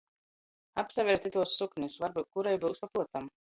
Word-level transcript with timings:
Apsaverit 0.83 1.27
ituos 1.31 1.53
suknis, 1.61 1.99
varbyut 2.07 2.29
kurei 2.39 2.57
byus 2.67 2.85
pa 2.85 2.93
pruotam! 2.93 3.33